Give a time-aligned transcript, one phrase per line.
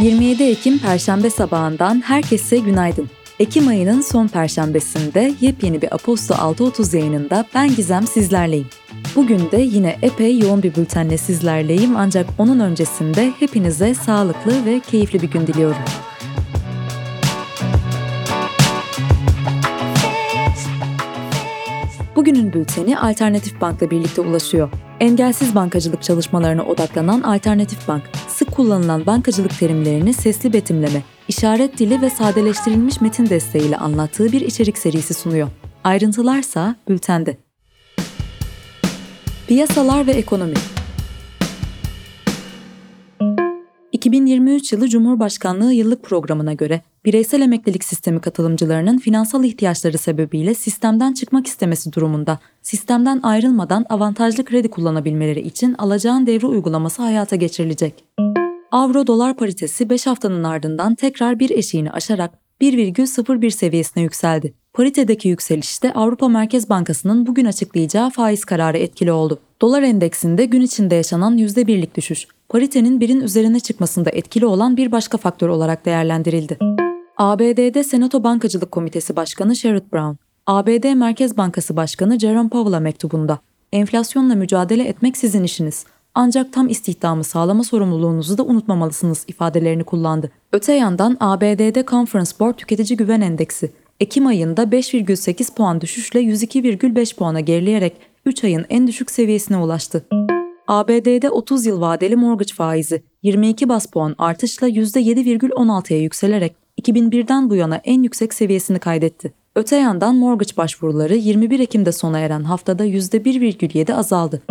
[0.00, 3.10] 27 Ekim Perşembe sabahından herkese günaydın.
[3.38, 8.66] Ekim ayının son perşembesinde yepyeni bir Aposto 6.30 yayınında ben Gizem sizlerleyim.
[9.16, 15.22] Bugün de yine epey yoğun bir bültenle sizlerleyim ancak onun öncesinde hepinize sağlıklı ve keyifli
[15.22, 15.82] bir gün diliyorum.
[22.52, 24.70] Bülteni Alternatif Bank'la birlikte ulaşıyor.
[25.00, 32.10] Engelsiz bankacılık çalışmalarına odaklanan Alternatif Bank, sık kullanılan bankacılık terimlerini sesli betimleme, işaret dili ve
[32.10, 35.48] sadeleştirilmiş metin desteğiyle anlattığı bir içerik serisi sunuyor.
[35.84, 37.36] Ayrıntılarsa bültende.
[39.48, 40.54] Piyasalar ve ekonomi
[43.98, 51.46] 2023 yılı Cumhurbaşkanlığı yıllık programına göre bireysel emeklilik sistemi katılımcılarının finansal ihtiyaçları sebebiyle sistemden çıkmak
[51.46, 58.04] istemesi durumunda sistemden ayrılmadan avantajlı kredi kullanabilmeleri için alacağın devre uygulaması hayata geçirilecek.
[58.72, 64.54] Avro dolar paritesi 5 haftanın ardından tekrar bir eşiğini aşarak 1,01 seviyesine yükseldi.
[64.72, 69.38] Paritedeki yükselişte Avrupa Merkez Bankası'nın bugün açıklayacağı faiz kararı etkili oldu.
[69.60, 75.18] Dolar endeksinde gün içinde yaşanan %1'lik düşüş, paritenin birin üzerine çıkmasında etkili olan bir başka
[75.18, 76.58] faktör olarak değerlendirildi.
[77.18, 80.16] ABD'de Senato Bankacılık Komitesi Başkanı Sherrod Brown,
[80.46, 83.38] ABD Merkez Bankası Başkanı Jerome Powell'a mektubunda
[83.72, 85.84] enflasyonla mücadele etmek sizin işiniz.
[86.14, 90.30] Ancak tam istihdamı sağlama sorumluluğunuzu da unutmamalısınız ifadelerini kullandı.
[90.52, 97.40] Öte yandan ABD'de Conference Board Tüketici Güven Endeksi Ekim ayında 5,8 puan düşüşle 102,5 puana
[97.40, 97.96] gerileyerek
[98.26, 100.04] 3 ayın en düşük seviyesine ulaştı.
[100.68, 107.80] ABD'de 30 yıl vadeli mortgage faizi 22 bas puan artışla %7,16'ya yükselerek 2001'den bu yana
[107.84, 109.32] en yüksek seviyesini kaydetti.
[109.56, 114.42] Öte yandan mortgage başvuruları 21 Ekim'de sona eren haftada %1,7 azaldı.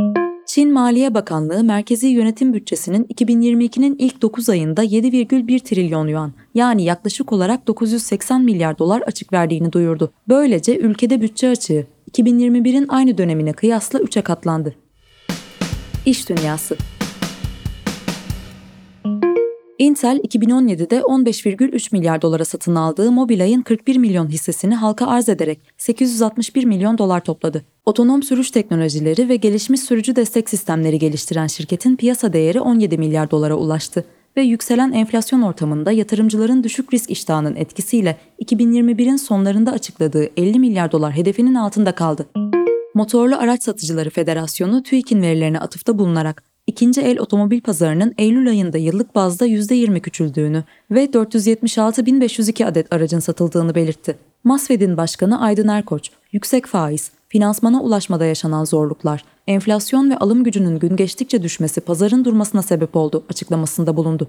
[0.46, 7.34] Çin Maliye Bakanlığı merkezi yönetim bütçesinin 2022'nin ilk 9 ayında 7,1 trilyon yuan yani yaklaşık
[7.34, 10.12] olarak 980 milyar dolar açık verdiğini duyurdu.
[10.28, 14.76] Böylece ülkede bütçe açığı 2021'in aynı dönemine kıyasla 3'e katlandı.
[16.06, 16.78] İş Dünyası
[19.80, 26.64] Intel 2017'de 15,3 milyar dolara satın aldığı Mobileye'in 41 milyon hissesini halka arz ederek 861
[26.64, 27.66] milyon dolar topladı.
[27.86, 33.56] Otonom sürüş teknolojileri ve gelişmiş sürücü destek sistemleri geliştiren şirketin piyasa değeri 17 milyar dolara
[33.56, 34.06] ulaştı
[34.38, 41.12] ve yükselen enflasyon ortamında yatırımcıların düşük risk iştahının etkisiyle 2021'in sonlarında açıkladığı 50 milyar dolar
[41.12, 42.28] hedefinin altında kaldı.
[42.94, 49.16] Motorlu Araç Satıcıları Federasyonu TÜİK'in verilerine atıfta bulunarak ikinci el otomobil pazarının Eylül ayında yıllık
[49.16, 54.18] bazda %20 küçüldüğünü ve 476.502 adet aracın satıldığını belirtti.
[54.44, 60.96] Masved'in başkanı Aydın Erkoç, yüksek faiz, finansmana ulaşmada yaşanan zorluklar, enflasyon ve alım gücünün gün
[60.96, 64.28] geçtikçe düşmesi pazarın durmasına sebep oldu açıklamasında bulundu.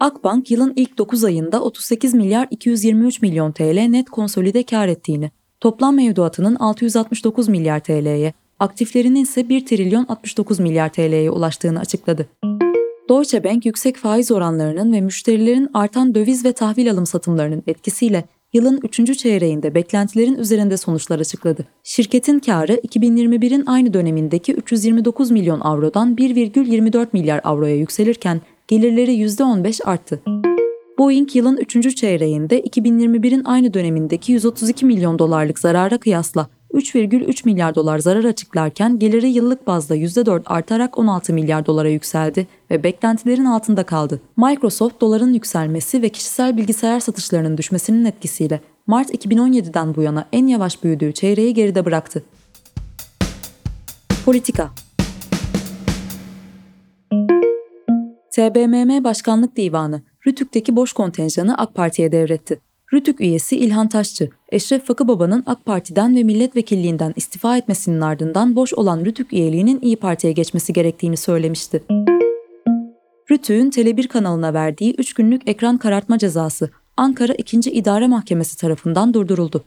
[0.00, 5.30] Akbank yılın ilk 9 ayında 38 milyar 223 milyon TL net konsolide kar ettiğini,
[5.60, 12.28] toplam mevduatının 669 milyar TL'ye, aktiflerinin ise 1 trilyon 69 milyar TL'ye ulaştığını açıkladı.
[13.08, 18.80] Deutsche Bank yüksek faiz oranlarının ve müşterilerin artan döviz ve tahvil alım satımlarının etkisiyle yılın
[18.82, 19.18] 3.
[19.18, 21.64] çeyreğinde beklentilerin üzerinde sonuçlar açıkladı.
[21.84, 30.22] Şirketin karı 2021'in aynı dönemindeki 329 milyon avrodan 1,24 milyar avroya yükselirken gelirleri %15 arttı.
[30.98, 31.96] Boeing yılın 3.
[31.96, 39.28] çeyreğinde 2021'in aynı dönemindeki 132 milyon dolarlık zarara kıyasla 3,3 milyar dolar zarar açıklarken geliri
[39.28, 44.20] yıllık bazda %4 artarak 16 milyar dolara yükseldi ve beklentilerin altında kaldı.
[44.36, 50.84] Microsoft doların yükselmesi ve kişisel bilgisayar satışlarının düşmesinin etkisiyle Mart 2017'den bu yana en yavaş
[50.84, 52.24] büyüdüğü çeyreği geride bıraktı.
[54.24, 54.70] Politika
[58.30, 62.60] TBMM Başkanlık Divanı, Rütük'teki boş kontenjanı AK Parti'ye devretti.
[62.92, 69.04] Rütük üyesi İlhan Taşçı, Eşref Fakıbaba'nın AK Parti'den ve milletvekilliğinden istifa etmesinin ardından boş olan
[69.04, 71.82] Rütük üyeliğinin İyi Parti'ye geçmesi gerektiğini söylemişti.
[73.30, 77.58] Rütük'ün Tele1 kanalına verdiği 3 günlük ekran karartma cezası Ankara 2.
[77.58, 79.64] İdare Mahkemesi tarafından durduruldu.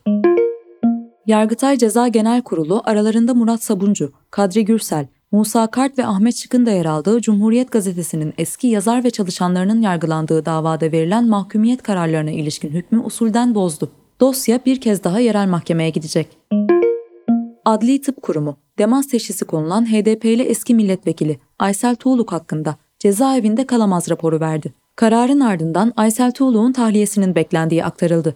[1.26, 6.72] Yargıtay Ceza Genel Kurulu aralarında Murat Sabuncu, Kadri Gürsel, Musa Kart ve Ahmet Şık'ın da
[6.72, 13.00] yer aldığı Cumhuriyet Gazetesi'nin eski yazar ve çalışanlarının yargılandığı davada verilen mahkumiyet kararlarına ilişkin hükmü
[13.00, 13.92] usulden bozdu.
[14.20, 16.38] Dosya bir kez daha yerel mahkemeye gidecek.
[17.66, 24.40] Adli Tıp Kurumu, demans teşhisi konulan HDP'li eski milletvekili Aysel Tuğluk hakkında cezaevinde kalamaz raporu
[24.40, 24.74] verdi.
[24.96, 28.36] Kararın ardından Aysel Tuğluk'un tahliyesinin beklendiği aktarıldı.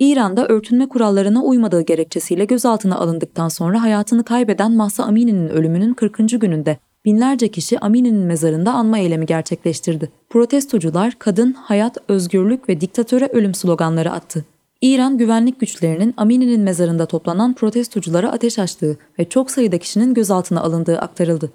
[0.00, 6.40] İran'da örtünme kurallarına uymadığı gerekçesiyle gözaltına alındıktan sonra hayatını kaybeden Mahsa Amini'nin ölümünün 40.
[6.40, 10.10] gününde binlerce kişi Amini'nin mezarında anma eylemi gerçekleştirdi.
[10.30, 14.44] Protestocular kadın, hayat, özgürlük ve diktatöre ölüm sloganları attı.
[14.80, 20.98] İran güvenlik güçlerinin Amini'nin mezarında toplanan protestoculara ateş açtığı ve çok sayıda kişinin gözaltına alındığı
[20.98, 21.52] aktarıldı.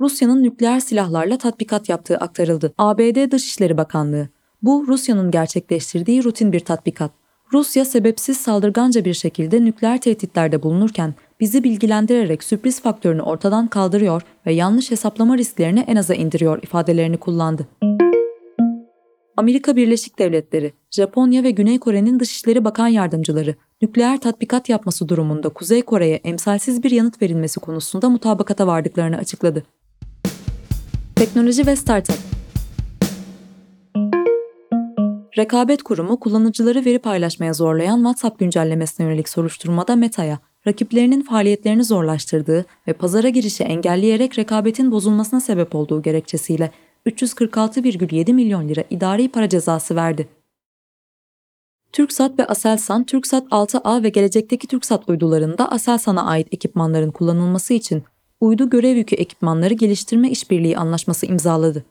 [0.00, 2.72] Rusya'nın nükleer silahlarla tatbikat yaptığı aktarıldı.
[2.78, 4.28] ABD Dışişleri Bakanlığı.
[4.62, 7.10] Bu Rusya'nın gerçekleştirdiği rutin bir tatbikat.
[7.52, 14.52] Rusya sebepsiz saldırganca bir şekilde nükleer tehditlerde bulunurken bizi bilgilendirerek sürpriz faktörünü ortadan kaldırıyor ve
[14.52, 17.66] yanlış hesaplama risklerini en aza indiriyor ifadelerini kullandı.
[19.36, 25.82] Amerika Birleşik Devletleri, Japonya ve Güney Kore'nin Dışişleri Bakan Yardımcıları nükleer tatbikat yapması durumunda Kuzey
[25.82, 29.64] Kore'ye emsalsiz bir yanıt verilmesi konusunda mutabakata vardıklarını açıkladı.
[31.16, 32.29] Teknoloji ve Startup
[35.38, 42.92] Rekabet Kurumu kullanıcıları veri paylaşmaya zorlayan WhatsApp güncellemesine yönelik soruşturmada Meta'ya, rakiplerinin faaliyetlerini zorlaştırdığı ve
[42.92, 46.70] pazara girişi engelleyerek rekabetin bozulmasına sebep olduğu gerekçesiyle
[47.06, 50.28] 346,7 milyon lira idari para cezası verdi.
[51.92, 58.02] TürkSat ve Aselsan, TürkSat 6A ve gelecekteki TürkSat uydularında Aselsan'a ait ekipmanların kullanılması için
[58.40, 61.84] uydu görev yükü ekipmanları geliştirme işbirliği anlaşması imzaladı.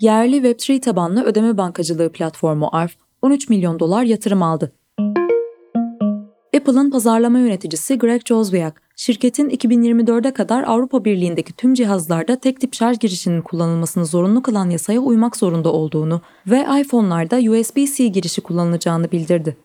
[0.00, 2.92] Yerli Web3 tabanlı ödeme bankacılığı platformu ARF
[3.22, 4.72] 13 milyon dolar yatırım aldı.
[6.56, 12.98] Apple'ın pazarlama yöneticisi Greg Joswiak, şirketin 2024'e kadar Avrupa Birliği'ndeki tüm cihazlarda tek tip şarj
[12.98, 19.56] girişinin kullanılmasını zorunlu kılan yasaya uymak zorunda olduğunu ve iPhone'larda USB-C girişi kullanılacağını bildirdi.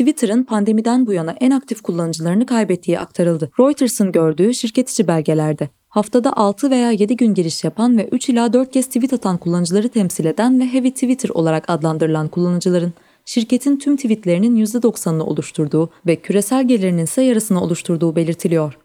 [0.00, 3.50] Twitter'ın pandemiden bu yana en aktif kullanıcılarını kaybettiği aktarıldı.
[3.60, 8.52] Reuters'ın gördüğü şirket içi belgelerde haftada 6 veya 7 gün giriş yapan ve 3 ila
[8.52, 12.92] 4 kez tweet atan kullanıcıları temsil eden ve Heavy Twitter olarak adlandırılan kullanıcıların
[13.24, 18.78] şirketin tüm tweetlerinin %90'ını oluşturduğu ve küresel gelirinin ise yarısını oluşturduğu belirtiliyor.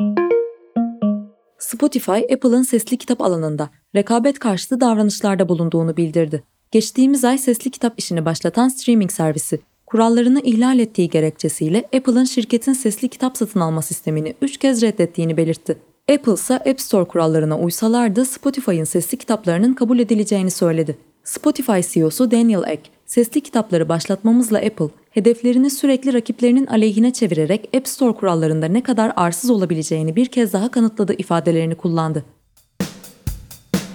[1.59, 6.43] Spotify, Apple'ın sesli kitap alanında rekabet karşıtı davranışlarda bulunduğunu bildirdi.
[6.71, 9.59] Geçtiğimiz ay sesli kitap işini başlatan streaming servisi,
[9.95, 15.77] kurallarını ihlal ettiği gerekçesiyle Apple'ın şirketin sesli kitap satın alma sistemini 3 kez reddettiğini belirtti.
[16.13, 20.97] Apple ise App Store kurallarına uysalardı Spotify'ın sesli kitaplarının kabul edileceğini söyledi.
[21.23, 28.13] Spotify CEO'su Daniel Ek, sesli kitapları başlatmamızla Apple, hedeflerini sürekli rakiplerinin aleyhine çevirerek App Store
[28.13, 32.25] kurallarında ne kadar arsız olabileceğini bir kez daha kanıtladı ifadelerini kullandı.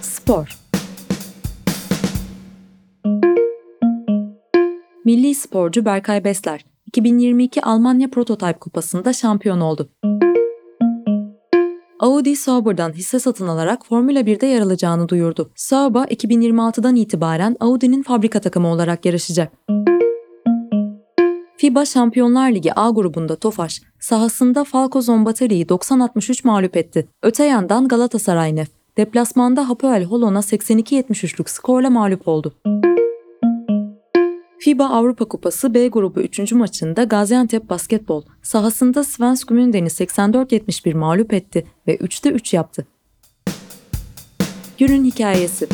[0.01, 0.70] Spor
[5.05, 9.89] Milli sporcu Berkay Besler, 2022 Almanya Prototype Kupası'nda şampiyon oldu.
[11.99, 15.51] Audi Sauber'dan hisse satın alarak Formula 1'de yer alacağını duyurdu.
[15.55, 19.51] Sauber 2026'dan itibaren Audi'nin fabrika takımı olarak yarışacak.
[21.57, 27.07] FIBA Şampiyonlar Ligi A grubunda Tofaş sahasında Falco Zombateri'yi 90-63 mağlup etti.
[27.23, 28.67] Öte yandan Galatasaray Nef
[28.97, 32.53] deplasmanda Hapoel Holon'a 82-73'lük skorla mağlup oldu.
[34.63, 36.51] FIBA Avrupa Kupası B grubu 3.
[36.51, 42.87] maçında Gaziantep Basketbol sahasında Svensk Münden'i 84-71 mağlup etti ve 3'te 3 yaptı.
[44.77, 45.67] Günün hikayesi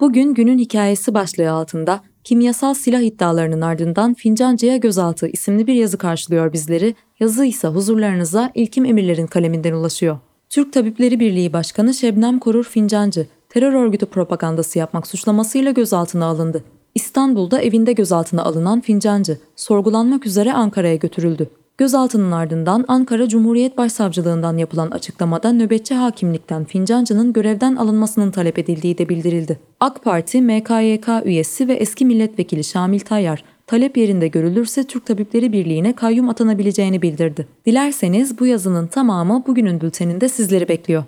[0.00, 6.52] Bugün günün hikayesi başlığı altında kimyasal silah iddialarının ardından Fincancı'ya gözaltı isimli bir yazı karşılıyor
[6.52, 6.94] bizleri.
[7.20, 10.18] Yazı ise huzurlarınıza İlkim Emirler'in kaleminden ulaşıyor.
[10.50, 16.64] Türk Tabipleri Birliği Başkanı Şebnem Korur Fincancı, terör örgütü propagandası yapmak suçlamasıyla gözaltına alındı.
[16.94, 21.50] İstanbul'da evinde gözaltına alınan Fincancı, sorgulanmak üzere Ankara'ya götürüldü.
[21.78, 29.08] Gözaltının ardından Ankara Cumhuriyet Başsavcılığından yapılan açıklamada nöbetçi hakimlikten Fincancı'nın görevden alınmasının talep edildiği de
[29.08, 29.58] bildirildi.
[29.80, 35.92] AK Parti, MKYK üyesi ve eski milletvekili Şamil Tayyar, talep yerinde görülürse Türk Tabipleri Birliği'ne
[35.92, 37.48] kayyum atanabileceğini bildirdi.
[37.66, 41.04] Dilerseniz bu yazının tamamı bugünün bülteninde sizleri bekliyor.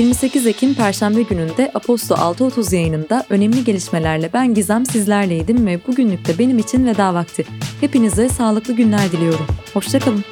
[0.00, 6.38] 28 Ekim Perşembe gününde Aposto 6.30 yayınında önemli gelişmelerle ben Gizem sizlerleydim ve bugünlük de
[6.38, 7.46] benim için veda vakti.
[7.80, 9.46] Hepinize sağlıklı günler diliyorum.
[9.74, 10.24] Hoşçakalın.